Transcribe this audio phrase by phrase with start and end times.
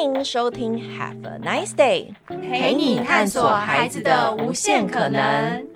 [0.00, 5.66] 欢迎收听 Have a Nice Day，陪你探索孩子的无限可能。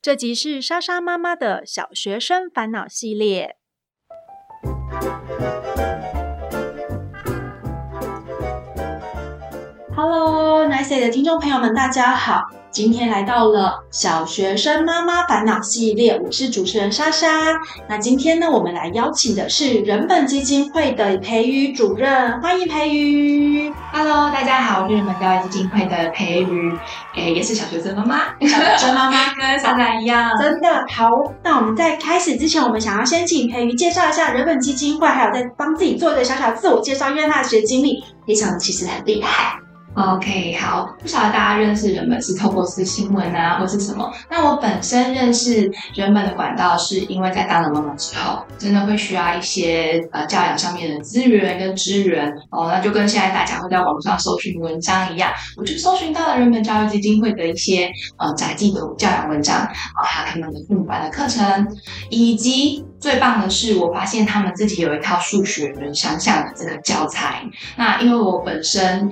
[0.00, 3.56] 这集是莎莎妈妈的小学生烦恼系列。
[9.96, 12.44] Hello，Nice Day 的听众朋友们，大家好。
[12.72, 17.28] 今天来到了小学生妈妈烦恼系列，我是主持人莎莎。
[17.86, 23.70] 那今天呢，我们来邀请的是人本基金会的培瑜主任，欢迎培瑜。
[23.92, 26.72] Hello，大家好，我是人本教育基金会的培瑜，
[27.14, 31.10] 诶，也是小学生妈妈，小学生妈妈 跟莎莎一样，真的好。
[31.44, 39.58] 那我们在开始之前，我们想要先请培瑜介绍一下人本基金会，还有在帮自己做一个小小自我介绍，因为他的学经历非常其实很厉害。
[39.94, 44.10] OK，好，不晓得大家认识人本是透过是新闻啊，或是什么？
[44.30, 52.70] 那我本身认识人本的管道，是因为在当了妈妈之后，真的会需要一些呃教养上面的资源跟支援哦。
[52.72, 61.68] 那就跟现在大家会在网上搜寻文章一样，我就搜寻到了人本教育基金会的一些呃载记的教养文章啊，还有他们的父母班的课程，
[62.08, 67.42] 以及最棒的是，我发现他们自己有一套数学人想象的这个教材。
[67.76, 69.10] 那因为我本身。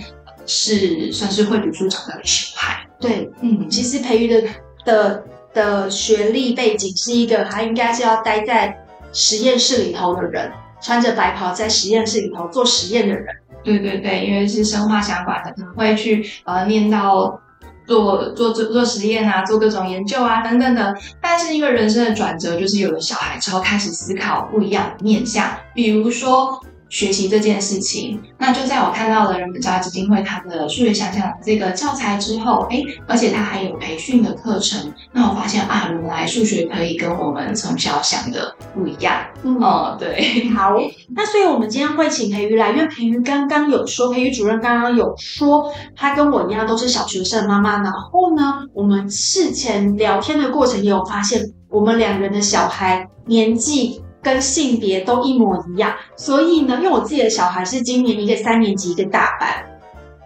[0.50, 4.48] 是算是会读书长大的小孩，对，嗯，其实培育的
[4.84, 8.76] 的的学历背景是一个，他应该是要待在
[9.12, 10.50] 实验室里头的人，
[10.82, 13.26] 穿着白袍在实验室里头做实验的人。
[13.62, 17.40] 对对对，因为是生化相关的，可能会去呃念到
[17.86, 20.92] 做做做做实验啊，做各种研究啊等等的。
[21.22, 26.60] 但是因为人生的转折，就是有了小孩之后，开始思考不一样的面向，比如说。
[26.90, 39.14] 学习这件事情，那就在我看到了人本教育基金会它的数学想象这个教材之后，诶，而且它还有培训的课程，那我发现啊，原来数学可以跟我们从小想的不一样。
[39.44, 40.76] 嗯，哦，对，好，
[41.14, 54.02] 那所以我们今天会请培瑜来，因为培瑜刚刚有说，培瑜主任刚刚有说，他跟我一样都是小学生妈妈，然后呢，我们事前聊天的过程也有发现，我们两人的小孩年纪。
[54.22, 59.48] 跟性别都一模一样，所以呢，因为我自己的小孩是今年一个三年级，一个大班，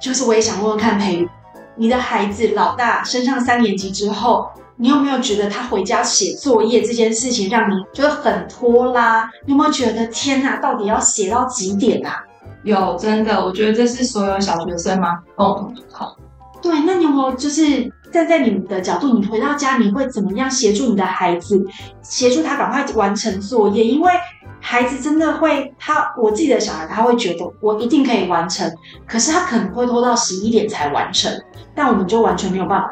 [0.01, 1.29] 就是我也想问问看培瑜，
[1.77, 9.31] 你的孩子老大升上三年级之后，你有没有觉得他回家写作业这件事情让你觉得很拖拉？
[9.47, 12.25] 你有没有觉得天哪，到底要写到几点啊？
[12.65, 15.21] 有，真的，我觉得这是所有小学生吗？
[15.37, 16.09] 共同的痛。
[16.65, 17.93] 对，那你有没有就是？
[18.15, 21.61] 站在你们的角度，你回到家，你会怎么样协助你的孩子，
[22.01, 23.85] 协助他赶快完成作业？
[23.85, 24.13] 因为
[24.61, 28.73] 孩子真的会，他我自己的小孩，他会觉得我一定可以完成，
[29.05, 31.29] 可是他可能会拖到十一点才完成，
[31.75, 32.89] 但我们就完全没有办法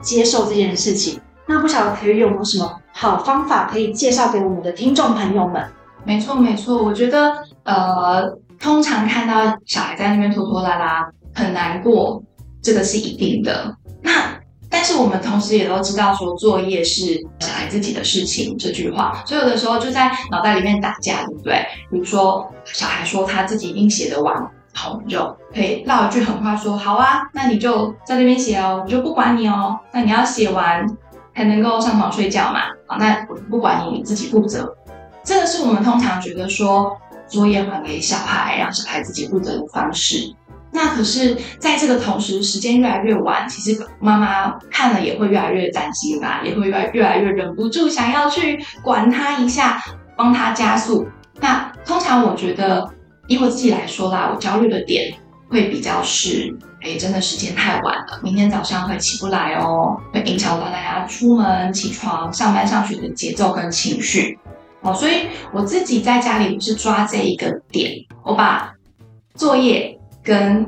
[0.00, 1.20] 接受这件事情。
[1.44, 5.62] 那不晓得培瑜有没有什么好方法可以介绍给我们的听众朋友们？
[6.04, 7.30] 没错，没错，我觉得
[7.64, 12.22] 呃，通常看到小孩在那边拖拖拉拉，很难过，
[12.62, 13.76] 这个是一定的。
[14.02, 14.40] 那
[14.70, 21.66] 但是我们同时也都知道，说作业是小孩自己的事情这句话，所以有的时候就在脑袋里面打架，对不对？
[21.90, 24.34] 比如说小孩说他自己一定写得完，
[24.72, 29.78] 好，我们就可以撂一句狠话说：好啊，那你就在那边写哦，我就不管你哦。
[29.92, 30.86] 那你要写完
[31.36, 32.60] 才能够上床睡觉嘛？
[32.86, 34.74] 好，那我不管你，你自己负责。
[35.22, 36.96] 这个是我们通常觉得说
[37.28, 40.34] 作业还给小孩，让小孩自己负责的方式。
[40.74, 49.78] 那可是，在这个同时，时间越来越晚，其实妈妈看了也会越来越担心吧，也会越越来越忍不住想要去管他一下，
[50.16, 51.06] 帮他加速。
[51.40, 52.90] 那通常我觉得，
[53.26, 55.12] 以我自己来说啦，我焦虑的点
[55.50, 56.50] 会比较是，
[56.80, 64.38] 哎，真的时间太晚了，明天早上会起不来哦，会影响到大家出门、起床、上班、上学的节奏跟情绪。
[64.80, 67.92] 哦，所以我自己在家里是抓这一个点，
[68.24, 68.72] 我把
[69.34, 69.98] 作业。
[70.22, 70.66] 跟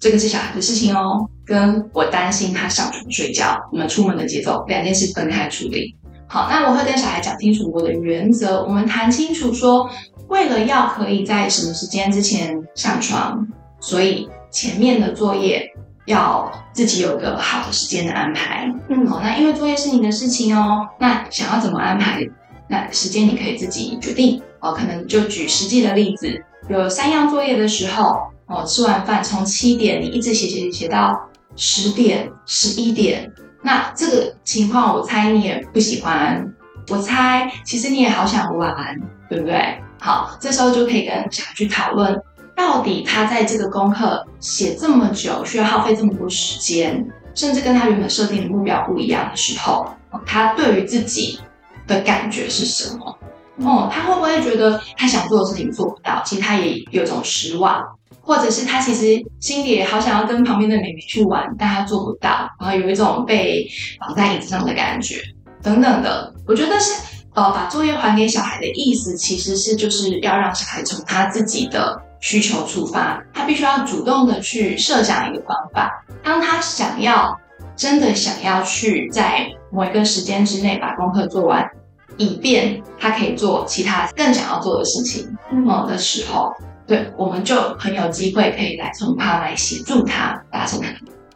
[0.00, 5.96] 这个是小孩的事情哦，跟我担心他上床睡觉，我们出门的节奏两件事分开处理。
[6.26, 9.88] 好，那我会跟小孩讲清楚我的原则，我们谈清楚说，
[10.28, 13.46] 为了要可以在什么时间之前上床，
[13.80, 15.66] 所以前面的作业
[16.06, 18.70] 要自己有个好的时间的安排。
[18.88, 22.20] 嗯，好，那因为作业是你的事情哦，那想要怎么安排，
[22.68, 24.42] 那时间你可以自己决定。
[24.60, 28.33] 哦，可能就举实际的例子，有三样作业的时候。
[28.46, 33.32] 哦，吃完饭从七点你一直写写写写到十点十一点，
[33.62, 36.52] 那这个情况我猜你也不喜欢，
[36.88, 39.00] 我猜其实你也好想玩，
[39.30, 39.80] 对不对？
[39.98, 42.20] 好，这时候就可以跟小孩去讨论，
[42.54, 47.02] 到底他在这个功课写这么久，需要耗费这么多时间，
[47.34, 49.88] 甚至跟他原本设定的目标不一样的时候，
[50.26, 51.38] 他对于自己
[51.86, 53.18] 的感觉是什么？
[53.58, 56.20] 哦，他会不会觉得他想做的事情做不到？
[56.24, 57.80] 其实他也有种失望，
[58.20, 63.64] 或者是他其实心里也好想要跟旁边的妹妹去玩，但他做不到，然后有一种被
[64.00, 65.20] 绑在椅子上的感觉，
[65.62, 66.34] 等等的。
[66.46, 66.94] 我觉得是
[67.34, 77.38] 呃，把作业还给小孩的意思，其实是就是要让小孩从他自己的需求出发，他必须要主动的去设想一个方法，当他想要。
[77.76, 81.68] 真的想要去在某一个时间之内把功课做完，
[82.16, 86.52] 以便他可以做其他更想要做的事情，嗯的时候，
[86.86, 90.80] 对，我们就很有机会可以来从他来协助他达成。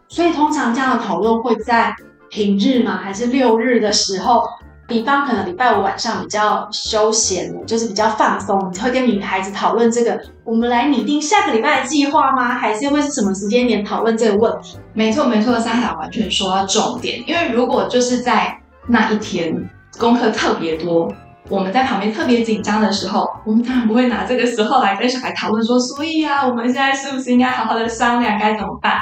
[0.08, 1.94] 所以通常这样的讨论会在
[2.30, 2.96] 平日吗？
[2.96, 4.42] 还是六日的时候？
[4.86, 12.54] 比方可能礼拜五晚上比较休闲，就是比较放松，你会跟女孩子讨论这个，我们来拟定下个礼拜的计划吗？
[12.54, 14.78] 还是会是什么时间点讨论这个问题？
[14.94, 17.22] 没错，没错，Sasa 完全说到重点。
[17.26, 21.12] 因为如果就是在那一天功课特别多，
[21.49, 29.00] 我们在旁边特别紧张的时候，我们当然不会拿这个时候来跟小孩讨论说，所以啊，我们现在是不是应该好好的商量该怎么办？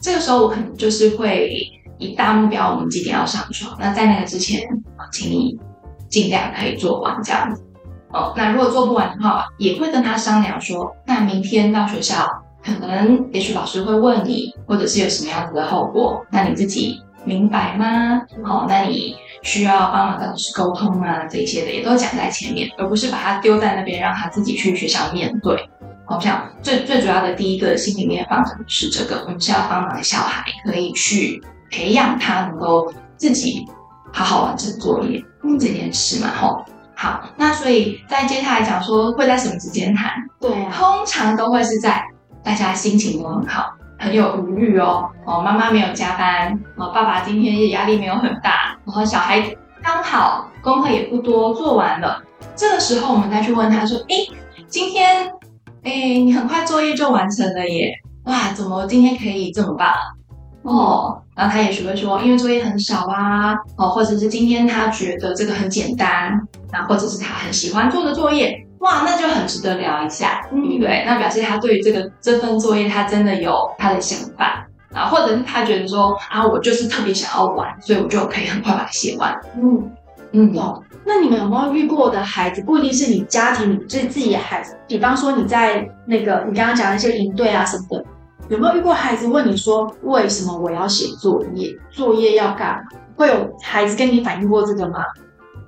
[0.00, 1.56] 这个时候我可能就是会。
[1.96, 3.72] 以大目标，我们几点要上床？
[3.78, 4.60] 那在那个之前，
[5.12, 5.56] 请你
[6.08, 7.62] 尽量可以做完这样子。
[8.12, 12.28] 哦，那如果做不完的话，也会跟他商量说，那明天到学校，
[12.64, 18.20] 可能也许老师会问你，或者是有什么样子的后果，那你自己明白吗？
[18.42, 19.14] 好，那你
[19.44, 25.56] 需要帮忙跟老师沟通啊，这些的也都讲在前面，而不是把他丢在那边，让他自己去学校面对。
[26.04, 31.40] 好像最最主要的第一个心里面放着是这个，我们是要帮忙小孩可以去。
[31.70, 33.66] 培养他能够自己
[34.12, 35.20] 好好完成作业
[35.58, 36.64] 这件事嘛，吼，
[36.94, 40.12] 好，那所以在接下来讲说会在什么时间谈？
[40.40, 42.00] 对啊，通常都会是在
[42.44, 49.42] 大家心情都很好，很有余裕哦，哦，妈妈没有加班，哦，爸爸今天也压力没有很大，然后小孩
[49.82, 52.22] 刚好功课也不多，做完了，
[52.54, 54.28] 这个时候我们再去问他说，诶，
[54.68, 55.32] 今天，
[55.82, 59.88] 哎，你很快作业就完成了耶，哇，怎么今天可以这么棒？
[60.64, 66.38] 哦，然后他也许会说，因为作业很少啊，哦，或者是今天他觉得这个很简单，
[66.70, 71.04] 那或者是他很喜欢做的作业，哇，那就很值得聊一下，嗯对？
[71.06, 79.34] 那表示他对于这个这份作业，他真的有他的想法啊，或者是他觉得说啊，我就是特别想要玩，所以我就可以很快把它写完。
[79.56, 79.90] 嗯
[80.32, 88.04] 嗯，哦，那你们有没有遇过的孩子，不一定是你家庭里自自己的孩子，比方说你在那个你刚刚讲的一些营队啊什么的。
[88.50, 91.74] 有没有遇过孩子问你说，为什么我要写作业？
[91.90, 92.98] 作业要干嘛？
[93.16, 94.98] 会有孩子跟你反映过这个吗？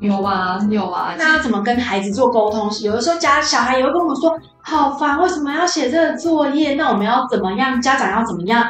[0.00, 1.14] 有啊，有啊。
[1.18, 2.70] 那要怎么跟孩子做沟通？
[2.82, 6.74] 有的时候家小孩也会跟我们说，好烦，为什么要写这个作业？
[6.74, 7.80] 那我们要怎么样？
[7.80, 8.66] 家长要怎么样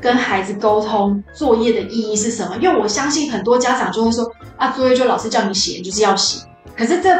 [0.00, 2.56] 跟孩子沟通作业的意义是什么？
[2.56, 6.46] 因为我相信很多家长就会说，啊，作业就老师叫你写，就是要写。
[6.76, 7.10] 可是这。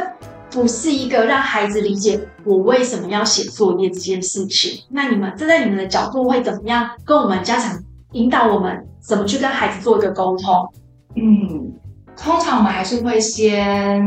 [0.48, 4.80] 不是一个让孩子理解我为什么要写作业这件事情。
[4.88, 7.78] 那你们站在你们的角度会怎么样跟我们家长
[8.12, 10.72] 引导我们怎么去跟孩子做一个沟通？
[11.16, 11.74] 嗯，
[12.16, 14.02] 通常我们还是会先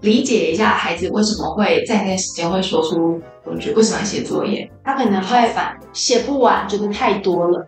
[0.00, 5.50] 理解一下孩子为什么会在那个时间会说出我觉得为什么要写作业，他可能会
[5.92, 7.66] 写不完，觉得太多了。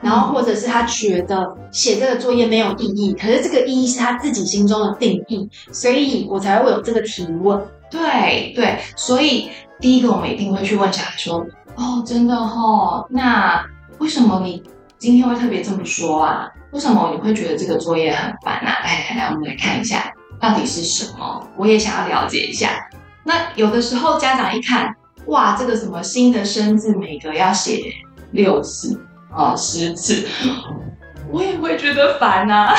[0.00, 7.58] 然后，或者是他觉得写这个作业没有意义，可是这个意义是他自己心中的定义，所以我才会有这个提问。
[7.90, 9.48] 对对，所以
[9.80, 11.38] 第一个我们一定会去问小孩说
[11.76, 13.64] ：“哦，真的哦，那
[13.98, 14.62] 为什么你
[14.98, 16.46] 今天会特别这么说啊？
[16.76, 22.86] 为什么你会觉得这个作业很烦啊？”来来来，我们来看一下到底是什么，我也想要了解一下。
[23.24, 24.94] 那有的时候家长一看，
[25.28, 27.80] 哇，这个什么新的生字每个要写
[28.32, 29.00] 六次。
[29.34, 30.26] 啊，十次，
[31.30, 32.74] 我也会觉得烦呐。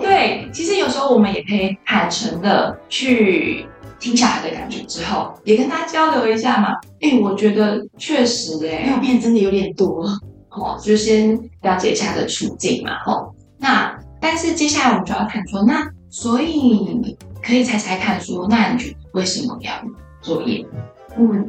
[0.00, 3.66] 对，其实有时候我们也可以坦诚的去
[3.98, 6.68] 听小孩的感觉之后，也跟他交流一下嘛。
[7.00, 10.06] 哎，我觉得确实哎，尿片真的有点多
[10.60, 12.92] 哦，就先了解一下他的处境嘛。
[13.06, 19.72] 哦，那但是接下来我们就要看说，那所以可以猜猜看说，那你觉得为什么要
[20.20, 20.66] 作业？
[21.16, 21.48] 嗯。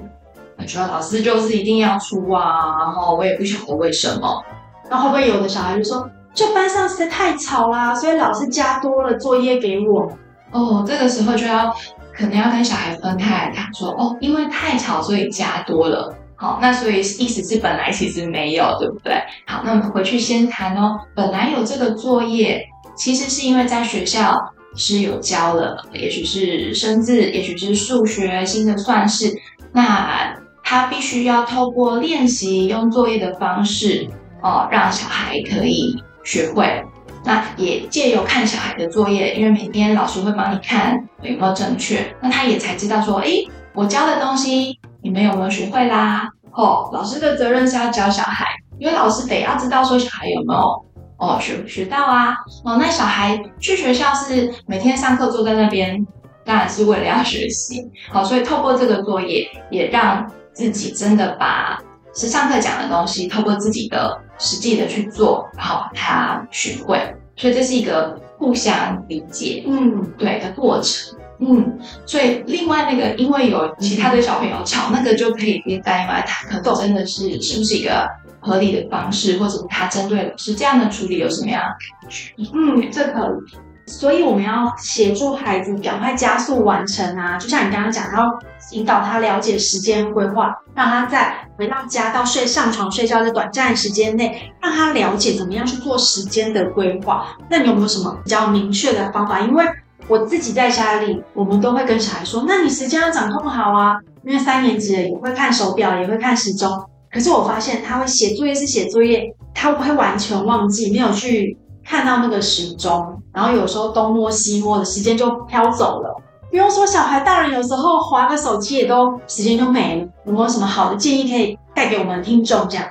[0.68, 4.44] 主要老师就是一定要出啊，然后我也不晓得为什么。
[4.90, 10.12] 那会不会有的小孩就说，就班上实在太吵啦，所以老师加多了作业给我。
[10.52, 11.74] 哦，这个时候就要
[12.14, 16.14] 可能要跟小孩分开来看，说哦，因为太吵所以加多了。
[16.40, 19.14] 好，那所以意思是本来其实没有，对不对？
[19.46, 20.98] 好，那我们回去先谈哦。
[21.14, 22.66] 本来有这个作业，
[22.96, 24.40] 其实是因为在学校
[24.76, 29.34] 是有教了，也许是生字，也许是数学、新的算式，
[29.74, 30.34] 那。
[30.62, 34.08] 他必须要透过练习，用作业的方式，
[34.44, 36.84] 哦，让小孩可以学会。
[37.26, 46.30] 那也借由看小孩的作业，因为每天老师会帮你看有没有正确，那他也才知道说，诶，我教的东西你们有没有学会啦？
[46.52, 48.46] 哦，老师的责任是要教小孩，
[48.78, 50.86] 因为老师得要知道说小孩有没有
[51.18, 52.36] 哦学学到啊。
[52.64, 56.06] 哦，那小孩去学校是每天上课坐在那边，
[56.44, 57.90] 当然是为了要学习。
[58.12, 61.80] 好，所以透过这个作业，也让自己真的把
[62.14, 67.00] 是上课讲的东西，透过自己的实际的去做，然后把它学会。
[67.36, 71.80] 所以这是一个互相理解，嗯，对的过程，嗯。
[72.06, 78.08] 所以另外那个，因为有其他的小朋友吵，那个就可以别担忧，他可能真的是是不是一个
[78.40, 82.34] 合理的方式，或者他针对是这样的处理有什么样的感觉？
[82.54, 83.60] 嗯，这可以。
[83.92, 88.30] 所以我们要协助孩子赶快加速完成啊，就像你刚刚讲，要
[88.72, 97.36] 引导他了解时间规划，让他在回到家到睡上床睡觉的短暂时间内，让他了解怎么样去做时间的规划。
[97.50, 99.40] 那你有没有什么比较明确的方法？
[99.40, 99.66] 因为
[100.10, 106.70] 我自己在家里，我们都会跟小孩说，那你时间要掌控好啊，因为三年级了也会看手表，也会看时钟。
[107.12, 111.58] 可是我发现他会写作业是写作业，他会完全忘记，没有去。
[111.82, 116.16] 看到那个时钟，然后有时候东摸西摸的时间就飘走了。
[116.52, 120.08] 不用说小孩，大人有时候划个手机也都时间就没了。
[120.26, 122.68] 有没有什么好的建议可以带给我们听众？
[122.70, 122.86] 这样？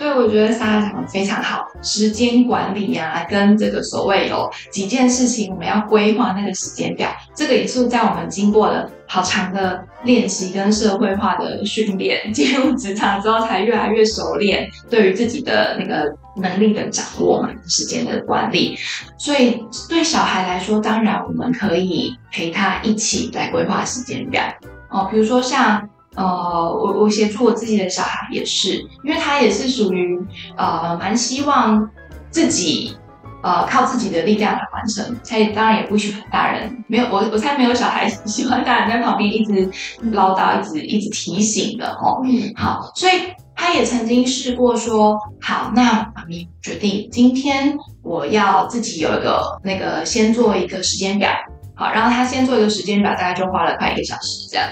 [0.00, 1.68] 对，我觉得莎莎讲的非常好。
[1.82, 7.14] 时间管理啊，跟这个所谓有几件事情，我们要规划那个时间表。
[7.34, 18.78] 这个也是在我们经过了好长的练习跟社会化的训练，进入职场之后才越来越熟练，对于自己的那个能力的掌握嘛，时间的管理。
[19.18, 24.42] 所以对小孩来说，当然我们可以陪他一起来规划时间表
[24.88, 25.86] 哦，比如说像。
[26.16, 30.20] 呃，我我协助我自己的小孩也是，因为他也是属于
[30.56, 31.88] 呃蛮希望
[32.30, 32.96] 自己
[33.42, 39.70] 呃靠自己的力量来完成，他也当然也不喜欢大人，没有我我猜没有小孩喜欢大人在旁边一直
[40.10, 42.20] 唠叨，一直一直提醒的哦。
[42.24, 43.12] 嗯，好，所以
[43.54, 51.30] 他也曾经试过说，好，那妈咪决定今天我要自己有一个那个先做一个时间表，
[51.76, 54.68] 好，然后他先做一个时间表，大概就花了快一个小时这样。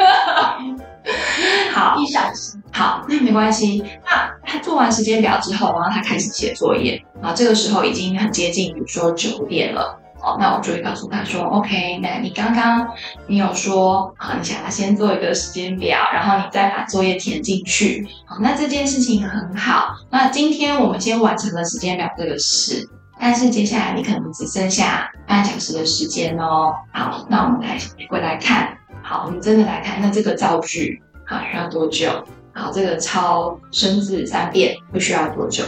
[1.72, 2.58] 好，一小时。
[2.72, 3.82] 好，那没关系。
[4.04, 7.02] 那他做完时间表之后，然后他开始写作业。
[7.22, 9.98] 啊，这个时候已经很接近，比如说九点了。
[10.22, 12.86] 哦，那我就会告诉他说：“OK，那你刚刚
[13.26, 18.06] 你有说，啊，你想要先做一个时间表，然后你再把作业填进去。
[18.26, 19.96] 好，那这件事情很好。
[20.10, 22.86] 那今天我们先完成了时间表这个事，
[23.18, 26.74] 但是接下来你可能只剩下半小时的时间哦。
[26.92, 27.78] 好，那我们来
[28.10, 28.76] 回来看。”
[29.10, 32.08] 好，我们真的来看，那这个造句啊要多久？
[32.54, 35.64] 好，这个抄生字三遍会需要多久？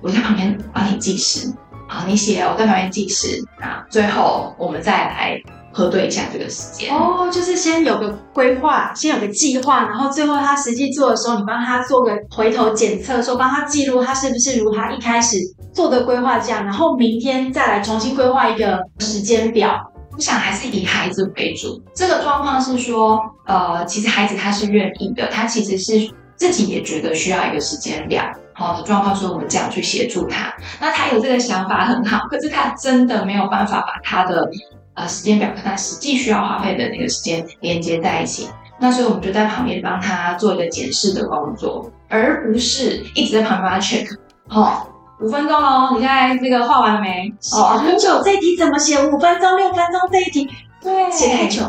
[0.00, 1.52] 我在旁边帮你计时。
[1.88, 3.84] 好，你写，我在旁边计时啊。
[3.90, 6.94] 最后我们再来核对一下这个时间。
[6.94, 15.38] 哦，就是先有个规划，先有个计划，然后最后他实际做的时候，你帮他做个回头检测，说帮他记录他是不是如他一开始
[15.72, 19.90] 做的规划这样，然后明天再来重新规划一个时间表。
[20.16, 21.82] 我想还是以孩子为主。
[21.94, 30.54] 这个状况是说，呃，其实孩子他是愿意的，他其实是自己也觉得需要一个时间表，好的状况，所以我们这样去协助他。
[30.80, 34.48] 那他有这个想法很好，可是他真的没有办法把他的
[34.94, 38.48] 呃时间表跟他实际需要花费的那个时间连接在一起。
[38.78, 44.06] 那所以我们就在旁边帮他做一个检视的工作，而不是一直在旁边帮他 check。
[44.46, 44.88] 好。
[45.20, 47.32] 五分钟喽，你现在这个画完了没？
[47.52, 49.00] 哦，很久，这一题怎么写？
[49.06, 50.48] 五分钟、六分钟这一题，
[50.82, 51.62] 对，写太久。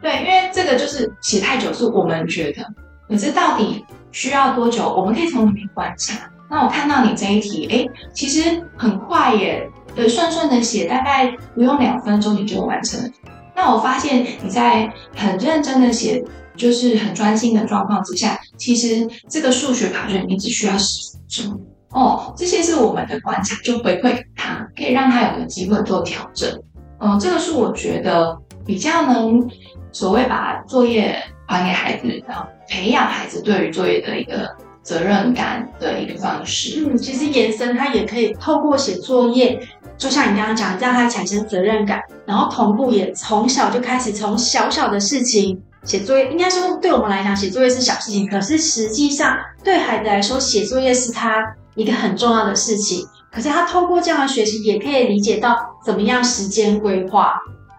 [0.00, 2.62] 对，因为这个就是写太久是我们觉得，
[3.08, 4.92] 可是到底需要多久？
[4.94, 6.30] 我们可以从里面观察。
[6.48, 13.10] 那我看到你这一题，哎，其实很快耶，呃，顺顺的写，大概不用两分钟你就完成了。
[13.54, 16.24] 那我发现你在很认真的写，
[16.56, 21.60] 就是很专心的状况之下，其实这个数学考卷你只需要十分钟。
[21.90, 26.50] 哦，这些是我们的观察，就回馈给他，可以让他有个机会做调整。
[26.98, 29.48] 嗯、呃，这个是我觉得比较能
[29.92, 31.16] 所谓把作业
[31.46, 34.50] 还给孩子，然后培养孩子对于作业的一个
[34.82, 36.84] 责任感的一个方式。
[36.86, 39.58] 嗯，其实延伸他也可以透过写作业，
[39.96, 46.30] 就像你刚刚讲，让他产生责任感，然后同步也从小就开始从小小的事情写作业。
[46.30, 51.54] 应该说，对我们来讲，写作业是小事情，可是实际上对孩子来说，写作业是他。
[51.76, 57.34] 一个很重要的事情，可是他透过这样的学习，也可以理解到怎么样时间规划，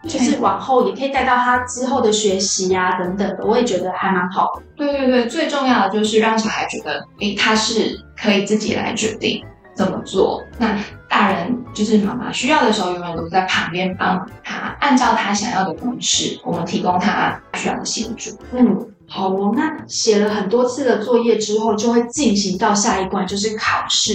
[0.08, 3.46] 就是往后也可以带到他之后的学习呀、啊、等等的。
[3.46, 4.62] 我也觉得还蛮好的。
[4.76, 9.44] 对对对，最重要的就是让小孩觉得，诶，他是可以自己来决定
[9.76, 10.44] 怎么做。
[10.60, 10.78] 那
[11.10, 18.38] 大人就是妈妈需要的时候，永远都在旁边帮他，按照他想要的方式，我们提供他需要的协助。
[18.52, 19.54] 嗯，好哦。
[19.56, 24.14] 那写了很多次的作业之后，就会进行到下一关，就是考试，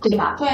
[0.00, 0.34] 对吧？
[0.38, 0.48] 对。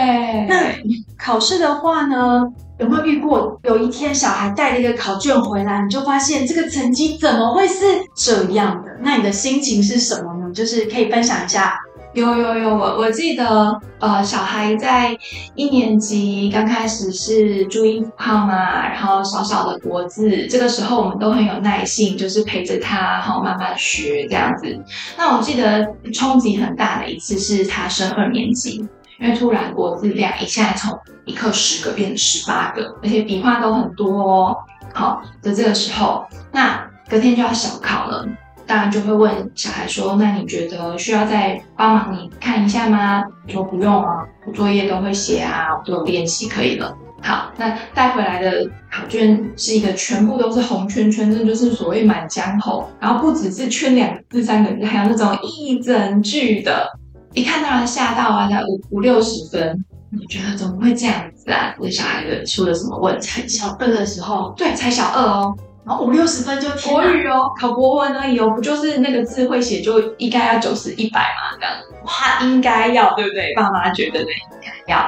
[0.49, 0.75] 那
[1.17, 7.85] 考试的话呢，有没有遇过有一天小孩带了一个考卷回来，你就发现这个成绩怎么会是
[8.17, 8.91] 这样的？
[9.01, 10.53] 那你的心情是什么呢？
[10.53, 11.79] 就是可以分享一下。
[12.17, 15.15] 有有有，我我记得，呃，小孩在
[15.55, 24.83] 一年级刚开始是注音符号嘛，然后小小的国字，这个时候我们都很有耐心，就是陪着他，然后慢慢学这样子。
[25.19, 28.79] 那我记得冲击很大的一次是他升二年级，
[29.21, 34.57] 因为突然国字量一下从一课十个变成十八个，而且笔画都很多哦。
[34.95, 38.27] 好，在这个时候，那隔天就要小考了。
[38.67, 46.97] 当然就会问小孩说：“那你觉得需要再帮忙你看一下吗？”你说不用啊，我作业都会写啊，我都有练习可以了。
[47.23, 52.85] 好，那带回来的考卷是一个全部都是红圈圈，这就是所谓满江红。
[53.01, 56.87] 然后不只是圈两个字、三个字，还有那种一整句的，
[57.35, 59.85] 一看到人吓到啊，才五五六十分。
[60.11, 61.75] 你觉得怎么会这样子啊？
[61.79, 63.47] 我小孩子出了什么问题？
[63.49, 65.57] 小二的时候，对，才小二哦。
[65.87, 71.57] 然后五六十分就国语哦，考国文而已哦，不就是那个字会写就应该要九十一百嘛？
[71.61, 71.75] 这样
[72.05, 73.55] 哇，应该要对不对？
[73.55, 74.99] 爸妈觉得呢，应该要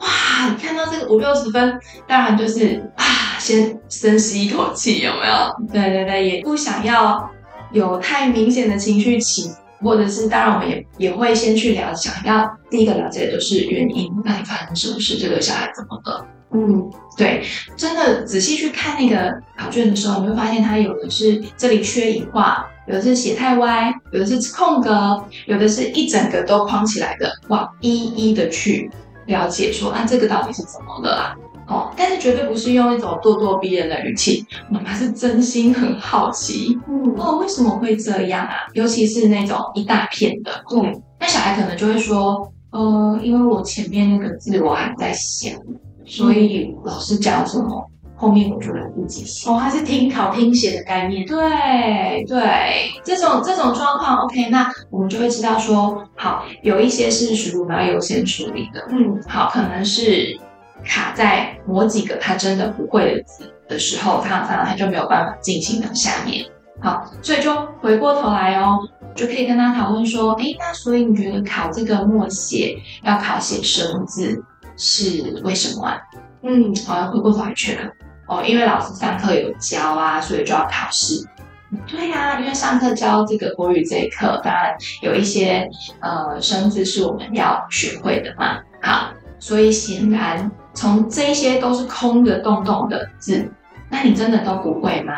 [0.00, 0.06] 哇！
[0.50, 3.04] 你看到这个五六十分，当然就是啊，
[3.38, 5.72] 先深吸一口气，有没有？
[5.72, 7.28] 对对对，也不想要
[7.72, 9.50] 有太明显的情绪起，
[9.82, 15.16] 或者是当然我们也也会先去了解，想要第一个了解的就是原因，那你发生什么事？
[15.16, 16.26] 这个小孩怎么了？
[16.50, 17.44] 嗯，对，
[17.76, 27.30] 真的仔细去看那个考卷的时候，你会发现它有的是这里缺一画，有的是写太歪，有的是空格，有的是一整个都框起来的。
[27.48, 28.90] 哇，一一的去
[29.26, 31.36] 了解说，啊，这个到底是怎么了啊？
[31.68, 38.54] 哦，但是绝对不是用一种咄咄逼人的语气，妈妈是真心很好奇，嗯，哦，为什么会这样啊？
[38.72, 45.52] 尤其是那种一大片的，嗯，那小孩可能就会说，呃，因为我前面那个字我还在想。
[46.08, 47.84] 所以老师讲什么，
[48.16, 49.48] 后面我就来自己写。
[49.48, 51.24] 哦，它是听考听写的概念。
[51.26, 58.84] 对对，这种这种状况，OK，那我们就会知道说，好，有一些是属于我们要优先处理的。
[58.90, 60.36] 嗯，好，可能是
[60.84, 66.44] 卡在某几个他真的不会的字的时候，他反而他就没有办法进行到下面。
[66.80, 68.78] 好，所以就回过头来哦，
[69.14, 74.42] 就可以跟他讨论说，诶，那所以你觉得考这个默写要考写生字？
[74.78, 75.98] 是为什么啊？
[76.42, 77.90] 嗯，好像回过头来确认
[78.28, 81.26] 哦，因为老师上课有教啊，所以就要考试。
[81.86, 85.68] 对呀、啊，因为上课教这个国语这一课，当然有一些
[86.00, 88.60] 呃生字是我们要学会的嘛。
[88.80, 89.10] 好，
[89.40, 93.50] 所以显然从这些都是空的、洞洞的字，
[93.90, 95.12] 那你真的都不会吗？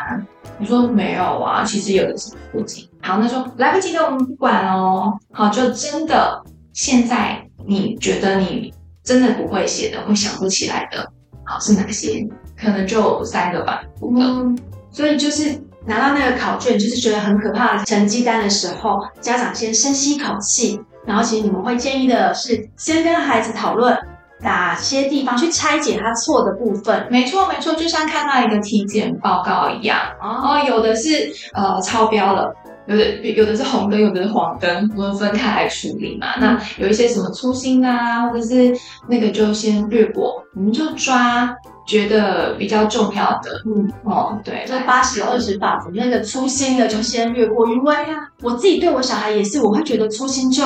[0.57, 2.89] 你说没有啊，其实有的是不及。
[3.01, 5.17] 好，那说来不及的我们不管哦。
[5.31, 6.43] 好，就真的
[6.73, 8.73] 现在你觉得你。
[9.03, 11.11] 真的不会写的，会想不起来的，
[11.45, 12.27] 好，是哪些？
[12.59, 13.81] 可能就三个吧。
[14.01, 14.57] 嗯，
[14.91, 23.97] 所以就是拿到那个考卷，就是觉得很可怕的成绩单的时候，家长先深吸一口气，然后其实你们会建议的是，先跟孩子讨论
[24.41, 27.07] 哪些地方去拆解他错的部分。
[27.09, 32.53] 没错，没错，就像看到一个体检报告一样，哦，有的是呃超标了。
[32.87, 36.27] 有的有的是红灯，有的是黄灯，我们分开来处理嘛。
[36.39, 38.75] 那有一些什么粗心啊，或者是
[39.07, 43.61] 那个就先略过，我们就抓觉得比较重要的。
[43.65, 47.67] 嗯，哦，对，就八十二十法则，那个粗心的就先略过。
[47.67, 47.95] 因为
[48.41, 50.63] 我自己对我小孩也是，我会觉得粗心就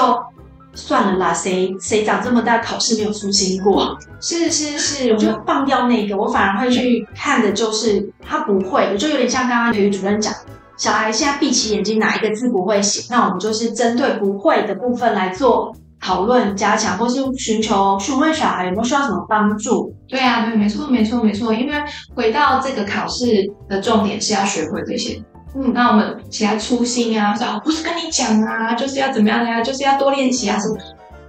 [0.73, 3.97] 算了啦，谁谁长这么大考试没有粗心过？
[4.21, 10.33] 是是是，我就放掉那个，我反而会去看的就是他不会的，就有点像刚刚体育主任讲。
[10.77, 13.07] 小孩现在闭起眼睛，哪一个字不会写？
[13.09, 19.93] 那我们就是针对不会的部分来做讨论、加强，或是寻求询问小孩有没有需要什么帮助。
[20.07, 21.53] 对啊，对，没错，没错，没错。
[21.53, 21.73] 因为
[22.13, 23.25] 回到这个考试
[23.69, 25.21] 的重点是要学会这些。
[25.55, 30.75] 嗯，那我们其他粗心啊，说不是跟你讲啊，就是要怎么样呀、啊，就是要多练习啊什么。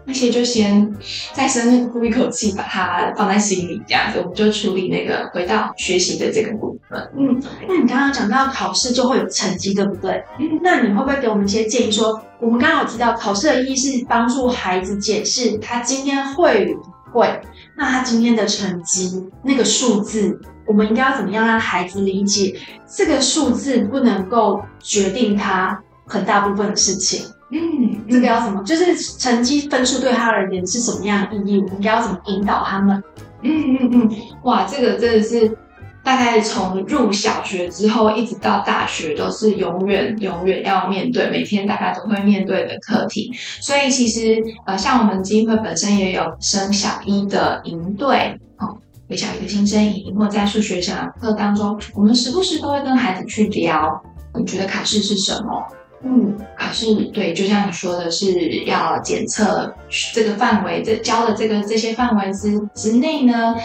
[0.07, 0.91] 那些就先
[1.33, 7.11] 再深呼一口气，把它放在心里，这样子我们就处理那个回到学习的这个部分。
[7.19, 10.23] 嗯，那你刚刚讲到考试就会有成绩，对不对？
[10.39, 17.41] 嗯，那你会不会给我们一些建议说，说我们刚刚有提到考试的意义是帮助孩子解释他今天会与不会，
[17.77, 22.55] 那他今天的成绩那个数字，我们应该要怎么样让孩子理解
[22.87, 27.27] 这个数字不能够决定他很大部分的事情？
[27.51, 28.05] 嗯。
[28.09, 28.63] 这个要怎么？
[28.63, 31.59] 就是成绩分数对他而言是什么样的意义？
[31.59, 33.03] 我们应该要怎么引导他们？
[33.43, 34.11] 嗯嗯嗯，
[34.45, 35.57] 哇，这个真的是
[36.03, 43.33] 大概从入小学之后一直到大学都是永远永远要面对，每天大概都会面对的课题。
[43.61, 48.79] 所以其实呃，像我们基金会本身也有升小一的营队哦，
[49.09, 54.01] 微小一的新生营，或在数学小课当中，我们时不时都会跟孩子去聊，
[54.39, 55.63] 你觉得考试是什么？
[56.05, 59.75] 嗯，可是对，就像你说的是要检测
[60.13, 63.57] 这个范围，这教的这个这些范围之之内呢，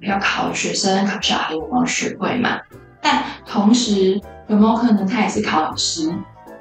[0.00, 2.58] 要考学生考小孩有没有学会嘛？
[3.00, 6.12] 但同时有没有可能他也是考老师？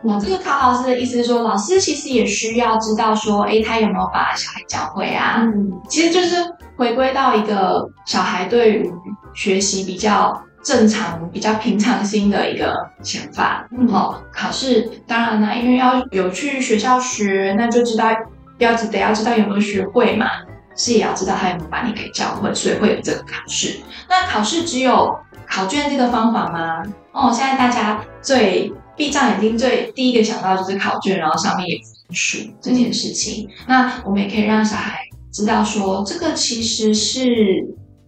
[0.01, 5.41] 我这个考老师的意思是说，老师其实也需要知道说，诶，他有没有把小孩教会啊？
[5.41, 6.38] 嗯，其实就是
[6.77, 8.89] 回归到一个小孩对于
[9.36, 10.41] 学习比较。
[10.62, 18.06] 正常比较平常心的一个想法，好、嗯，考试当然呢，因为要有去学校学，那就知道
[18.58, 20.26] 要得要知道有没有学会嘛，
[20.76, 23.80] 是也要知道他有没有把你给教会，所以会有这个考试。
[24.10, 25.17] 那考试只有
[25.48, 26.84] 考卷这个方法吗？
[27.13, 33.48] 哦，现在大家最闭上眼睛最第一个想到就是考卷，然后上面有分数这件事情。
[33.65, 35.00] 那我们也可以让小孩
[35.32, 37.26] 知道说，这个其实是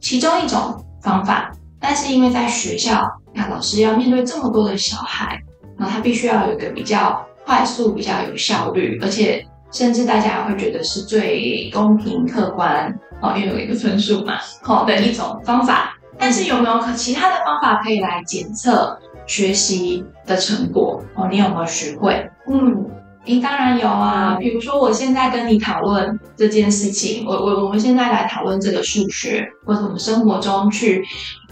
[0.02, 1.50] 其中一种方法。
[1.82, 5.42] 但是因为在学校，那老师要面对这么多的小孩，
[5.78, 15.98] 然后他必须要有一个比较快速、比较有效率，而且甚至大家会觉得是最公平、客观哦，因为有一个分数嘛，好的一种方法。
[16.20, 21.28] 但是有没有可其他的方法可以来检测学习的成果哦？
[21.32, 22.30] 你有没有学会？
[22.48, 22.86] 嗯。
[23.26, 24.36] 诶，当然有啊。
[24.40, 31.04] 比如说，我现在跟你讨论这件事情，我我我们现在来讨论这个数学，或者我们生活中去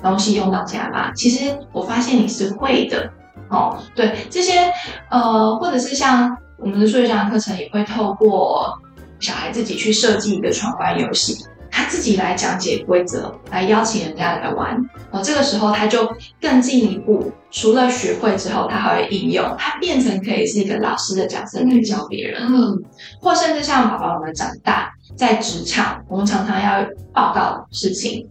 [0.02, 1.12] 东西用到家吧。
[1.16, 3.12] 其实我发现你是会的
[3.50, 3.78] 哦。
[3.96, 4.72] 对这些
[5.10, 8.78] 呃，或者是像我们的数学上的课程，也会透过
[9.20, 11.38] 小孩自己去设计一个闯关游戏。
[11.72, 14.76] 他自己来讲解规则，来邀请人家来玩，
[15.12, 22.76] 哦，这个时候他就更进一步，除了学会之后，他还会应用，他变成可以是一个老师的角色去教别人，嗯，
[23.22, 26.84] 或甚至像宝宝们长大在职场，我们常常要
[27.14, 28.28] 报告的事情，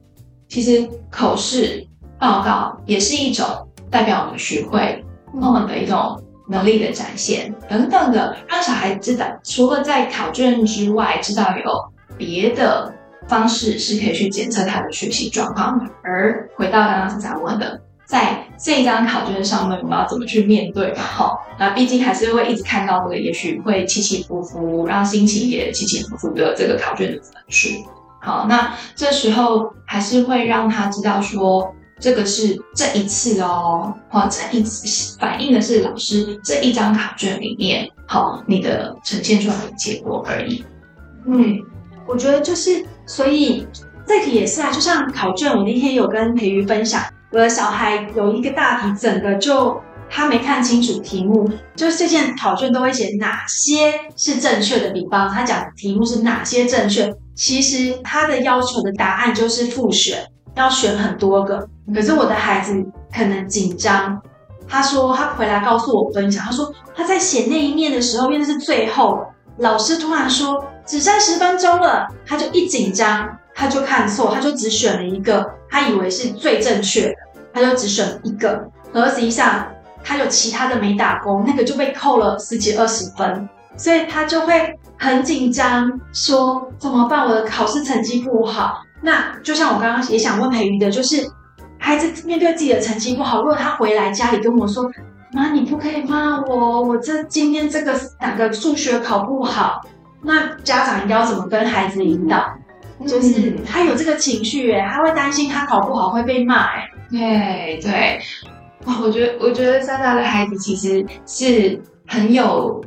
[0.49, 1.87] 其实口试
[2.19, 3.47] 报告也是一种
[3.91, 5.05] 代表我们学会
[5.67, 12.95] 的一种能力的展现等等的，让小孩知道，除了在考卷之外，知道有别的。
[13.29, 21.03] 方式是可以去检测他的学习状况，而回到刚刚是咱问的，在这一张考卷上面，我们要怎么去面对嘛？
[21.03, 27.69] 好，那毕竟还是会一直看到这个，也许会起起伏伏，让心情也起起伏伏的这个考卷的分数。
[28.21, 40.65] 好，那这时候还是会让他知道说，这个是这一次哦，好，这一次反映的是老师这一张考卷里面，好，你的呈现出来的结果而已。
[41.27, 41.59] 嗯，
[42.07, 42.85] 我觉得就是。
[43.11, 43.67] 所以
[44.07, 47.03] 这题也是啊，就像考卷，我那天有跟培瑜分享，
[47.33, 54.91] 我的小孩有一个大题，整个就他没看清楚题目，就是这件考卷都会写哪些是正确的。
[54.91, 61.67] 比方他讲题目是哪些正确，其实他的要求的答案就是复选，要选很多个。
[61.95, 64.21] 可是我的孩子可能紧张，
[64.69, 69.25] 他说他回来告诉我分享，他说他在写那一面的时候，因为是最后，
[69.59, 70.63] 老师突然说。
[70.89, 77.15] 只剩十分钟了，他就一紧张，他就看错，他就只选了一个，他以为是最正确的，
[77.53, 79.69] 他就只选一个，而实际上
[80.03, 83.47] 他有其他的没打勾，那个就被扣了十几二十分，
[83.77, 87.27] 所以他就会很紧张，说怎么办？
[87.27, 88.83] 我的考试成绩不好。
[89.01, 91.25] 那就像我刚刚也想问培瑜的，就是
[91.79, 94.85] 孩子面对自己的成绩不好，如果他回来家里跟我说，
[95.33, 99.81] 妈，你不可以骂我，我这今天这个哪个数学考不好。
[100.21, 102.45] 那家长应该要怎么跟孩子引导？
[103.07, 108.21] 就是他有这个情绪，哎，他会担心他考不好会被骂，哎，对对，
[108.85, 112.85] 哇，我觉得我觉得莎莎的孩子其实是很有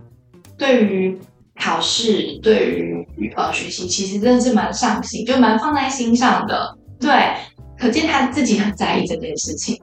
[0.58, 1.18] 对于
[1.62, 6.76] 考试，对于呃学习，其实真的是蛮上心，就蛮放在心上的。
[7.00, 7.12] 对，
[7.78, 9.80] 可见他自己很在意这件事情。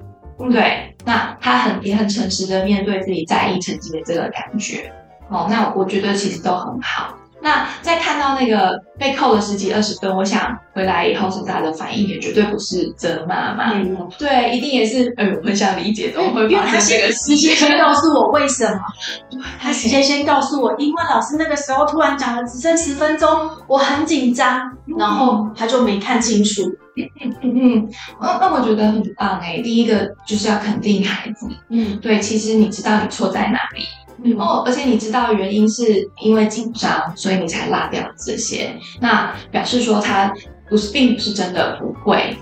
[0.50, 4.92] 对，那他很也很诚实的面对自己在意成绩的这个感觉。
[5.30, 7.16] 哦，那我觉得其实都很好。
[7.40, 17.54] 那在看到那个被扣了十几二十分，我想回来以后，是他的反应也绝对不是责骂嘛，嗯、对，一定也是，哎，我很想理解，怎么会发生这个事情？
[17.54, 18.80] 先告诉我为什么？
[19.60, 26.62] 他直接先告诉我，因为老师那个时候突然讲了只剩十分钟，我很紧张，然后他就没看清楚。
[27.20, 27.88] 嗯嗯，
[28.20, 33.84] 那那我觉得很棒哎，第一个就是要肯定孩子，嗯，对，其实你知道你错在哪里。
[34.22, 40.32] 嗯、哦，而且你知道原因是因为紧张，所以你才落掉这些，那表示说他
[40.68, 42.36] 不是，并不是真的不会。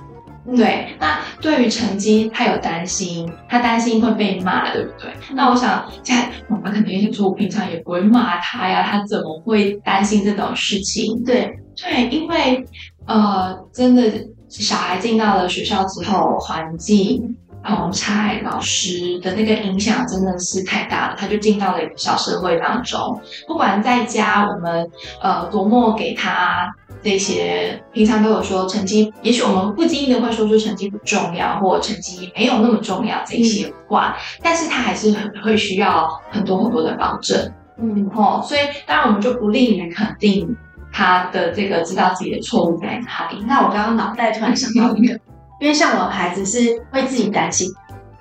[0.56, 5.10] 对，那对于成绩，他有担心，他担心会被骂，对不对？
[5.34, 11.20] 那我想，现在妈妈可能也想说，我平常也不会骂他呀，他怎么会担心这种事情？
[11.24, 12.64] 对，对，因为
[13.06, 14.02] 呃，真的，
[14.48, 24.88] 小孩进到了学校之后，环境、同侪、老师的那个影响真的是太大了，他就进到了一个小社会当中，不管在家，我们
[25.20, 26.72] 呃多么给他。
[27.02, 40.56] 这些平常都有说成绩，也许我们不经意的会说出成绩不重要，或成绩没有那么重要这些话，嗯、但是他还是很会需要很多很多的保证，嗯，哦，所以当然我们就不利于肯定
[40.90, 43.44] 他的这个知道自己的错误在哪里。
[43.46, 45.16] 那我刚刚脑袋突然想到一个，
[45.60, 47.72] 因为像我的孩子是会自己担心，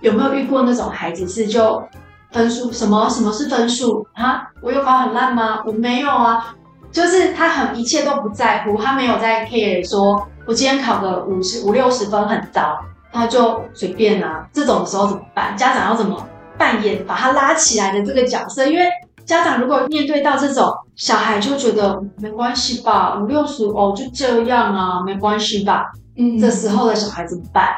[0.01, 1.83] 有没有遇过那种孩子是就
[2.31, 4.47] 分数什么什么是分数啊？
[4.61, 5.61] 我有考很烂吗？
[5.65, 6.55] 我没有啊。
[6.91, 12.79] 就是他很一切都不在乎，他没有在 care 说，我今天考个五十五六十分很糟，
[13.11, 14.47] 他就随便啊。
[14.53, 15.57] 这种时候怎么办？
[15.57, 16.25] 家长要怎么
[16.57, 18.65] 扮演把他拉起来的这个角色？
[18.65, 18.85] 因为
[19.25, 25.91] 家长如果面对到这种小孩，就觉得没关系吧，五六十哦就这样啊，没关系吧。
[26.17, 27.69] 嗯，这时候的小孩怎么办？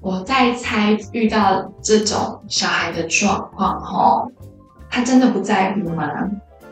[0.00, 4.30] 我在猜遇到这种小孩的状况，哦，
[4.90, 6.08] 他真的不在乎吗？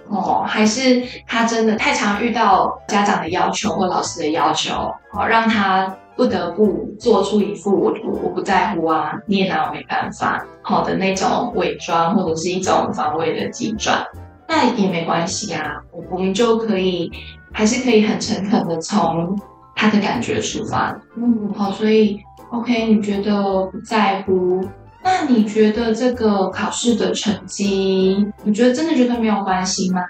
[0.09, 4.73] 哦，还是他真的太常遇到家长的要求或老师的要求，
[5.13, 14.03] 哦，让他不得不做出一副我我不在乎啊，你也拿我没办法，好的那种伪装或者是一种防卫的机转，
[14.49, 17.11] 那也没关系啊，我们就可以
[17.53, 19.39] 还是可以很诚恳的从
[19.75, 22.19] 他的感觉出发，嗯，好，所以
[22.51, 24.65] OK，你觉得不在乎？
[25.05, 30.03] 那你觉得这个考试的成绩，你觉得真的觉得没有关系吗？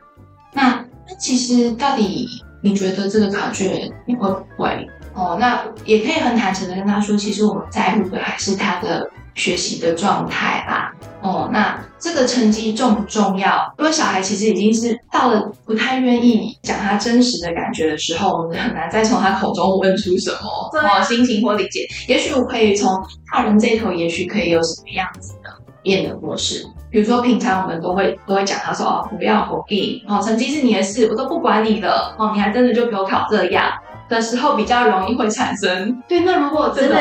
[0.54, 2.26] 那那其实到底
[2.62, 4.88] 你觉得这个考卷你会不会？
[5.16, 10.92] 哦，那也可以很坦诚的跟他说，其实我们在乎的还是他的学习的状态啦。
[11.22, 13.74] 哦，那这个成绩重不重要？
[13.78, 20.38] 因为小孩其实已经是到了不太愿意讲他真实的感觉的时候，我们很难再从他口中问出什么
[20.72, 21.80] 哦心情或理解。
[22.06, 23.02] 也许我可以从
[23.32, 25.50] 大人这一头，也许可以有什么样子的
[25.82, 26.64] 变的模式。
[26.88, 33.64] 比如说平常我们都会都会讲他说哦，不要回应哦，成绩是你的事，我都不管你的哦，你还真的就给我考这样
[34.08, 36.02] 的时候，比较容易会产生。
[36.08, 36.96] 对，那如果真的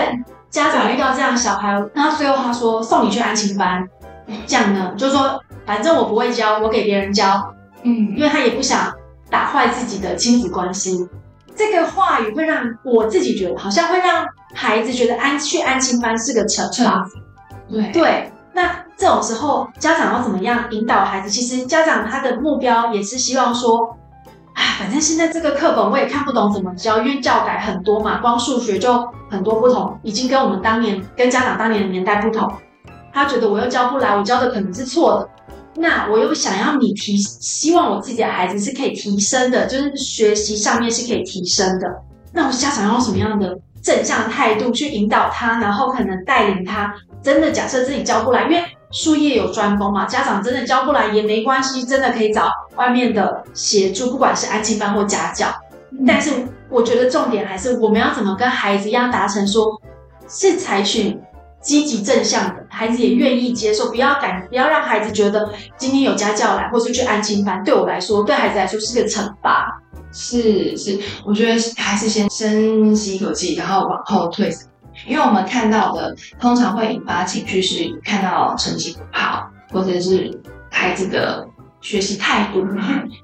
[0.49, 3.87] 家长遇到这样的小孩，那最后他说送你去安亲班。
[4.47, 8.91] 这样呢，就是说，反正我不会教，我给别人教，嗯，因为他也不想
[9.29, 11.07] 打坏自己的亲子关系。
[11.55, 17.05] 这个话语会让我自己觉得，好像会让孩子觉得安去安亲班是个惩罚。
[17.69, 21.29] 对对，那这种时候家长要怎么样引导孩子？
[21.29, 23.95] 其实家长他的目标也是希望说，
[24.55, 32.51] 啊，反正现在这个课本我也看不懂怎么教，因为教改很多嘛，光数学就很多不同，已经跟我们当年跟家长当年的年代不同。
[33.13, 35.29] 他觉得我又教不来，我教的可能是错的，
[35.75, 41.87] 那我又想要你提，希望我自己的孩子是可以提升的，就是学习上面是可以提升的。
[42.33, 46.93] 那我家长要用什么样的正向态度去引导他，然后可能带领他？
[47.21, 48.63] 真的假设自己教不来，因为
[48.95, 55.47] 术业有专攻嘛，家长真的教不来也没关系，真的可以找外面的协助，不管是安亲班或家教。
[56.07, 56.31] 但是
[56.69, 59.79] 我觉得重点还是我们要怎么跟孩子一样达成说，
[60.27, 61.19] 是采取。
[61.61, 69.81] 积极正向的孩子也愿意接受，不要感，不要让孩子觉得今天有家教来，或是去安亲班，对我来说，对孩子来说是个惩罚。
[70.13, 74.53] 是是，我觉得还是先深吸一口气，然后往后退。
[75.05, 80.31] 因为我们看到的通常会引发情绪，是看到成绩不好，或者是
[80.71, 81.47] 孩子的
[81.81, 82.61] 学习态度。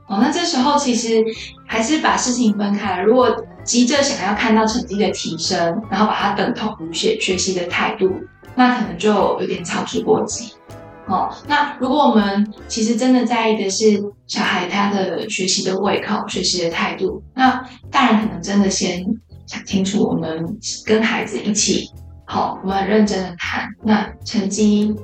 [0.08, 1.24] 哦，那这时候其实
[1.67, 3.02] 还是把事情分开。
[3.02, 8.12] 如果急着想要看到成绩的提升，然后把它等同于学学习的态度，
[8.56, 10.54] 那可能就有点操之过急。
[11.08, 19.04] 哦，那如果我们其实真的在意的是小孩他的学习的胃口、学习的态度，那大人可能真的先
[19.45, 20.45] 想清楚，我们
[20.86, 21.91] 跟孩子一起，
[22.25, 23.67] 好，我们很认真的谈。
[23.84, 24.95] 那成绩，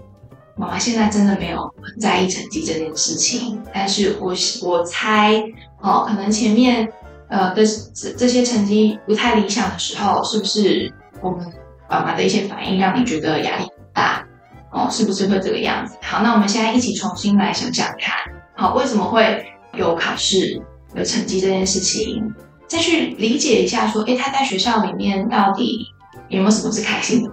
[0.55, 5.41] 妈妈现在真的没有很在意成绩这件事情，但是我我猜，
[5.81, 6.87] 哦，可能前面。
[7.29, 7.61] 呃，这
[7.93, 10.89] 这这些成绩不太理想的时候，是不是
[11.21, 11.45] 我们
[11.89, 14.25] 妈妈的一些反应让你觉得压力很大？
[14.71, 15.97] 哦，是不是会这个样子？
[16.01, 18.15] 好，那我们现在一起重新来想想看，
[18.55, 20.61] 好，为什么会有考试、
[20.95, 22.33] 有成绩这件事情？
[22.67, 25.87] 再去理解一下，说，诶，他在学校里面到底
[26.29, 27.31] 有没有什么是开心的？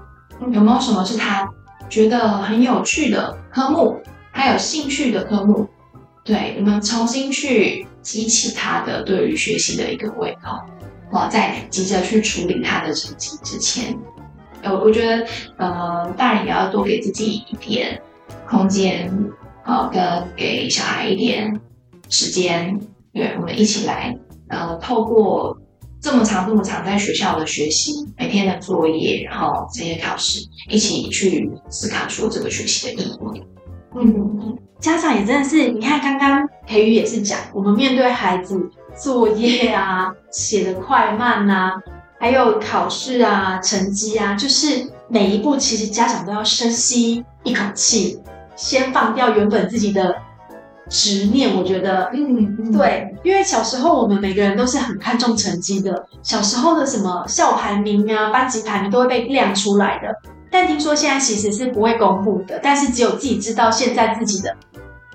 [0.52, 1.48] 有没有什么是他
[1.88, 4.00] 觉得很有趣的科目？
[4.32, 5.68] 他有兴趣的科目？
[6.24, 10.58] 对，我们重新去激起他的对于学习的一个胃口，
[11.12, 13.96] 哇，在急着去处理他的成绩之前，
[14.62, 15.26] 呃，我觉得，
[15.58, 18.00] 呃，大人也要多给自己一点
[18.48, 19.12] 空间，
[19.64, 21.60] 呃，跟给小孩一点
[22.08, 22.80] 时间，
[23.12, 24.16] 对，我们一起来，
[24.54, 25.58] 呃，透过。
[26.00, 30.38] 这么长这么长，在学校的学习，每天的作业，然后这些考试，
[30.68, 33.42] 一起去思考说这个学习的意义。
[33.96, 41.72] 嗯，家长也真的是，你看刚刚培宇也是讲，我们面对孩子作业啊，写的快慢啊，
[42.20, 48.20] 还有考试啊，成绩啊，就是每一步，其实家长都要深吸一口气，
[48.56, 50.14] 先放掉原本自己的。
[50.94, 60.14] 执念，我觉得，嗯，嗯对，因为小时候我们每个人都是很看重成绩的，小时候的什么校排名啊、班级排名都会被亮出来的。
[60.52, 64.54] 但听说现在其实是不会公布的，但是只有自己知道现在自己的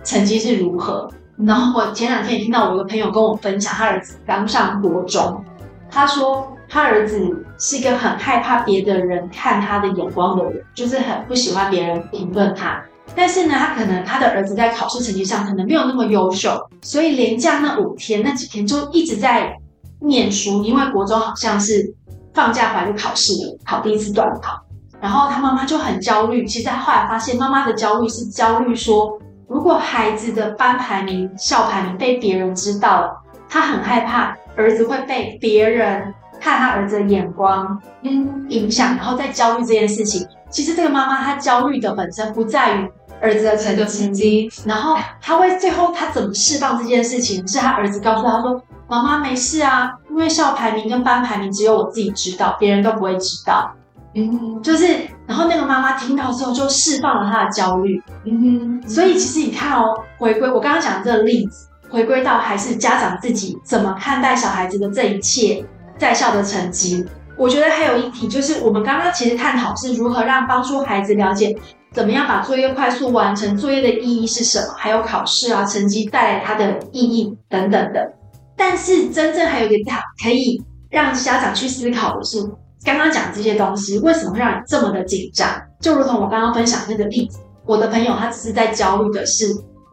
[0.04, 1.10] 成绩是如何。
[1.38, 5.42] 然后我前两天也听到我一个朋友跟我分享，他儿子刚上国中，
[5.90, 7.18] 他说他儿子
[7.58, 12.84] 是一个很害怕别的人看他的眼光的人，就是很不喜欢别人评论他。
[13.16, 19.54] 但是呢，他可能他的儿子在考试成绩上可能没有那么优秀，所以连假那五天那几天就一直在
[20.00, 21.94] 念书，因为国中好像是
[22.34, 24.58] 放假回来就考试了，考第一次段考，
[25.02, 26.46] 然后他妈妈就很焦虑。
[26.46, 33.12] 其实他后来发现，妈妈的焦虑是焦虑说，如果孩子的班排名、校排名被别人知道了，
[33.50, 40.26] 他很害怕儿子会被别人看他儿子的眼光嗯影响，然后再焦虑这件事情。
[40.50, 42.90] 其实这个妈妈她焦虑的本身不在于。
[43.22, 47.46] 儿子的成绩，然后他会最后他怎么释放这件事情？
[47.48, 53.72] 是他儿子告诉他说：“妈妈没事啊，因为校排名跟班排名只有我自己知道，别人都不会知道。”
[54.16, 54.88] 嗯，就是，
[55.28, 58.02] 然后那个妈妈听到之后就释放了他的焦虑。
[58.26, 65.64] 嗯哼，所以其实你看哦，回归我刚刚讲的这个例子，回归到还是家长自己怎么看待小孩子的这一切
[65.98, 67.06] 在校的成绩。
[67.38, 71.56] 我觉得还有一题就是，我们刚刚其实探讨是如何让帮助孩子了解。
[71.92, 73.58] 怎么样把作业快速完成？
[73.58, 74.74] 作业的意义是什么？
[74.78, 78.14] 还有考试啊，成绩带来它的意义等等的。
[78.56, 82.38] 但是真正还有一个可以让家长去思考的是，
[82.84, 85.50] 刚刚讲这些东西为什么会让你这么的紧张？
[85.80, 89.46] 就如同我刚刚分享那个例子，我的朋友他只是在焦虑的是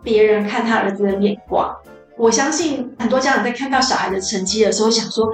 [0.03, 1.75] 别人看他儿子的眼光。
[2.19, 5.31] 我相信很多家长在看到小孩的成绩的时候，想说：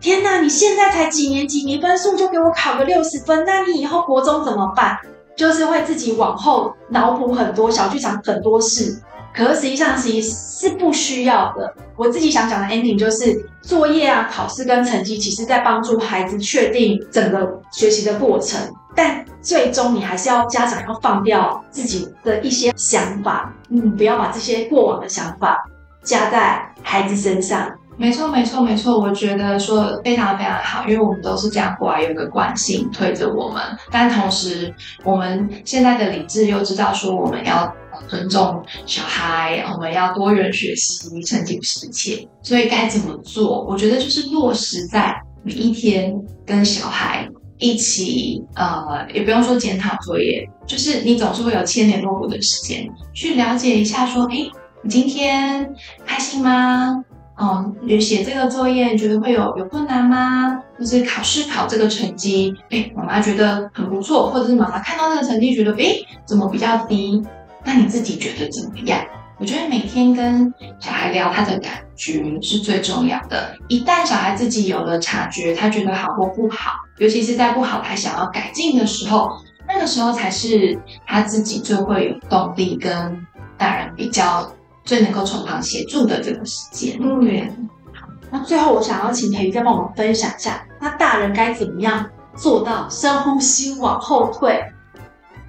[0.00, 4.98] 天哪，你现在才几年级，你分数就给我考个六十分，那你以后国中怎么办？
[5.36, 9.00] 就是会自己往后脑补很多小剧场很多事，
[9.34, 11.74] 可是实际上其实是不需要的。
[11.96, 18.60] 我自己想讲的 ending 就是作业啊、考试跟成绩，其实在帮助孩子确定整个学习的过程，
[18.94, 25.64] 但最终你还是要家长要放掉自己的一些想法，嗯，不要把这些过往的想法
[26.02, 27.70] 加在孩子身上。
[27.96, 28.98] 没错，没错，没错。
[28.98, 33.62] 我觉得说非常非常好，因为我们都是这样过来，有一个惯性推着我们。
[33.90, 37.72] 但同时，我们现在的理智又知道说，我们要
[38.08, 42.28] 尊重小孩，我们要多元学习，成绩不是一切。
[42.42, 43.64] 所以该怎么做？
[43.64, 46.12] 我觉得就是落实在每一天
[46.44, 47.28] 跟小孩
[47.58, 54.50] 一起，呃，也不用说检讨作业，就是你总是会有千联络簿的时间，去了解一下说，诶，
[54.82, 55.72] 你今天
[56.04, 57.04] 开心吗？
[57.36, 60.62] 嗯，你写这个作业，觉得会有有困难吗？
[60.78, 67.20] 或是考试考这个成绩，哎，妈妈觉得很不错，或者是妈妈看到这个成绩觉得，哎，怎么比较低？
[67.64, 69.04] 那你自己觉得怎么样？
[69.36, 73.56] 我觉得每天跟小孩聊他的感觉是最重要的。
[73.66, 79.28] 一旦小孩自己有了察觉，他觉得好或不好，尤其是在不好他想要改进的时候，
[79.66, 83.26] 那个时候才是他自己最会有动力跟
[83.58, 84.48] 大人比较。
[84.84, 87.48] 最能够从旁协助的这个时间，嗯，对。
[87.92, 92.04] 好，那最后我想要请培瑜再帮我们分享一下，那大人该怎么样
[92.36, 94.62] 做到深呼吸、往后退，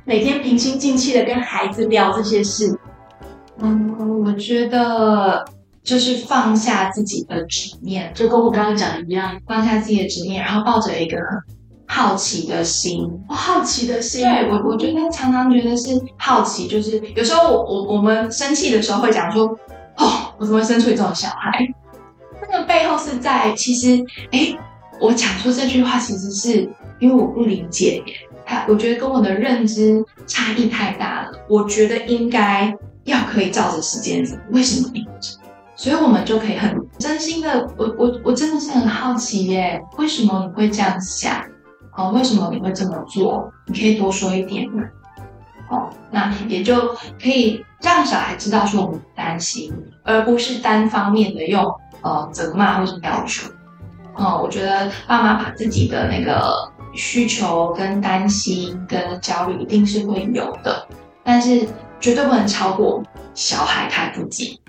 [0.06, 2.78] 每天平心静气的跟孩子聊这些事？
[3.58, 5.46] 嗯，我觉得
[5.84, 11.18] 就是放下自己的执念，就跟我刚刚讲的一样，放下自己的执念，然后抱着一个
[11.96, 19.46] 好奇的心，哦、好奇的心，对我，我觉得常常觉得是好奇，就是有时候我我我们生气的时候会讲说，
[19.96, 21.66] 哦，我怎么会生出这种小孩？
[22.42, 24.54] 那个背后是在其实，哎，
[25.00, 26.70] 我讲出这句话其实是
[27.00, 28.14] 因为我不理解耶，
[28.46, 32.76] 他我觉得跟我的认知差异太大了，我觉得应该
[33.06, 35.12] 要可以照着时间走，为什么你不？
[35.78, 41.42] 所以我们就可以很真心的，我我我真的是很好奇耶，为什么你会这样想？
[41.98, 43.52] 哦，为什么你会这么做？
[43.68, 44.84] 你可以多说一点吗？
[45.70, 49.74] 哦，那也就可以让小孩知道说我们担心，
[50.04, 51.64] 而不是单方面的用
[52.02, 53.50] 呃责骂或是要求。
[54.14, 60.88] 哦、我觉得爸妈把自己的那个需求跟担心跟焦虑一定是会有的，
[61.24, 61.68] 但是
[62.00, 64.62] 绝对不能超过小孩他自己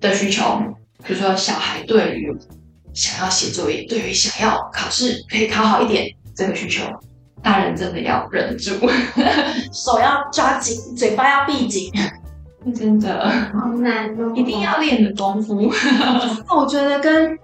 [0.00, 0.42] 的需求。
[1.04, 2.36] 比如说，小孩对于
[2.92, 6.84] 想要写作业，对于想要考试可以考好一点这个需求，
[7.42, 8.70] 大人真的要忍住，
[9.74, 11.92] 手要抓紧，嘴巴要闭紧，
[12.76, 15.68] 真的好难哦，一定要练的功夫。
[16.48, 17.36] 那我觉得跟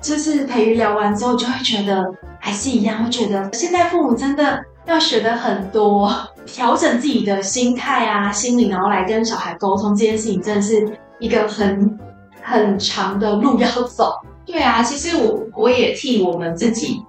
[0.00, 6.10] 就是培育聊完之后，就会觉得还是一样，会觉得现在父母真的要学的很多，
[6.46, 11.98] 调整自己的心态啊、心理，然后来跟小孩沟通这件事情，真的是一个很
[12.42, 14.14] 很长的路要走。
[14.46, 17.02] 对啊，其实我我也替我们自己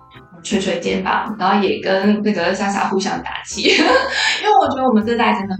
[0.44, 5.58] 捶捶肩膀，然后也跟那个莎莎互相打气， 因为我觉得我们这代真的，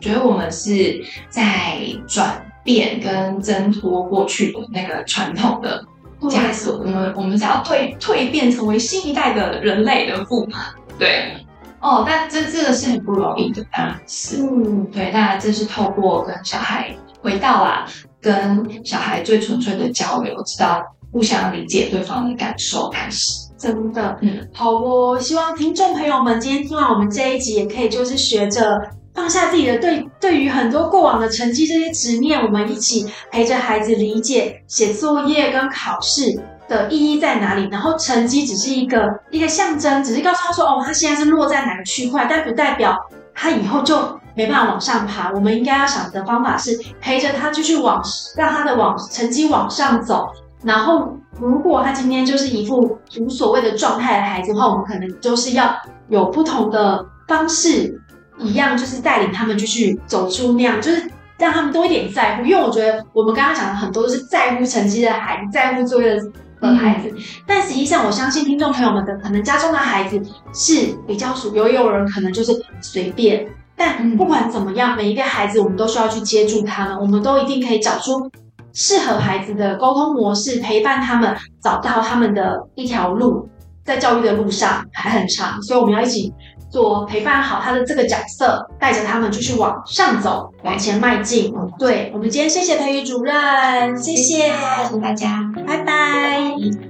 [0.00, 5.84] 觉得我们是在转变跟挣脱过去的那个传统的
[6.20, 10.52] 枷锁，我们我们是要蜕蜕变成为新一代的人类的父母，
[10.98, 11.34] 对，
[11.80, 17.86] 哦，但这这个是很不容易的，当然是，嗯，对，那这是透过跟小孩回到啦，
[18.20, 20.82] 跟小孩最纯粹的交流，知道。
[21.10, 25.18] 互相理解对方的感受开始，真的，嗯，好哦。
[25.18, 28.80] 希望听众朋友们今天听完我们这一集，也可以就是学着
[29.12, 37.68] 放下自己的对对于很多过往的成绩这些执念，我们一起陪着孩子理解写作业跟考试的意义在哪里。
[37.68, 42.96] 然后成绩只是一个一个象征，只是告诉他说，哦，他现在是落在哪个区块，但不代表
[43.34, 43.98] 他以后就
[44.36, 45.32] 没办法往上爬。
[45.32, 48.00] 我们应该要想的方法是陪着他继续往，
[48.36, 50.28] 让他的往成绩往上走。
[50.64, 55.72] 然后，如果他今天就是一副无所谓的状态的孩子的话，我们可能就是要
[56.08, 58.00] 有不同的方式，
[58.38, 62.44] 一样就是带领他们继续走出那样，就是让他们多一点在乎。
[62.44, 66.16] 因为我觉得我们刚刚讲的很多都是在乎成绩的孩子，在乎作业
[66.60, 70.20] 的孩子，嗯、但实际上我相信听众朋友们的可能家中的孩子
[70.52, 73.46] 是比较属有，有人可能就是随便。
[73.76, 78.28] 但不管怎么样，每一个孩子我们都需要去接住他们，我们都一定可以找出。
[78.72, 83.48] 适合孩子的沟通模式，陪伴他们找到他们的一条路，
[83.84, 86.32] 在教育的路上还很长，所以我们要一起
[86.70, 91.52] 做陪伴好他的这个角色，带着他们继续往上走，往前迈进。
[91.78, 96.87] 对，我们今天谢谢培育主任，谢谢，谢谢大家，拜拜。